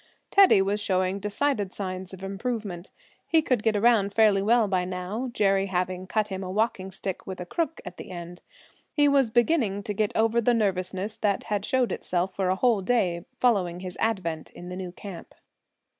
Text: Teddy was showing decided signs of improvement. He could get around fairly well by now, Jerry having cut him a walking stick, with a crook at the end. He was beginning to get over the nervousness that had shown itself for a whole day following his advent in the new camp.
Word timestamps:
Teddy 0.31 0.63
was 0.63 0.79
showing 0.81 1.19
decided 1.19 1.71
signs 1.71 2.11
of 2.11 2.23
improvement. 2.23 2.89
He 3.27 3.43
could 3.43 3.61
get 3.61 3.75
around 3.75 4.15
fairly 4.15 4.41
well 4.41 4.67
by 4.67 4.83
now, 4.83 5.29
Jerry 5.31 5.67
having 5.67 6.07
cut 6.07 6.29
him 6.29 6.43
a 6.43 6.49
walking 6.49 6.89
stick, 6.89 7.27
with 7.27 7.39
a 7.39 7.45
crook 7.45 7.79
at 7.85 7.97
the 7.97 8.09
end. 8.09 8.41
He 8.91 9.07
was 9.07 9.29
beginning 9.29 9.83
to 9.83 9.93
get 9.93 10.11
over 10.15 10.41
the 10.41 10.55
nervousness 10.55 11.17
that 11.17 11.43
had 11.43 11.65
shown 11.65 11.91
itself 11.91 12.33
for 12.35 12.49
a 12.49 12.55
whole 12.55 12.81
day 12.81 13.25
following 13.39 13.81
his 13.81 13.95
advent 13.99 14.49
in 14.49 14.69
the 14.69 14.75
new 14.75 14.91
camp. 14.91 15.35